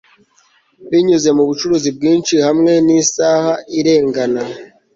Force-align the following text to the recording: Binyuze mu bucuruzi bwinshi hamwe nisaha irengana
Binyuze 0.89 1.29
mu 1.37 1.43
bucuruzi 1.49 1.89
bwinshi 1.97 2.35
hamwe 2.45 2.71
nisaha 2.85 3.51
irengana 3.79 4.41